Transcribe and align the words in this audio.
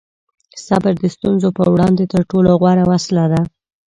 صبر 0.65 0.93
د 0.99 1.05
ستونزو 1.15 1.49
په 1.57 1.63
وړاندې 1.73 2.03
تر 2.13 2.21
ټولو 2.29 2.49
غوره 2.61 2.83
وسله 2.91 3.25
ده. 3.33 3.41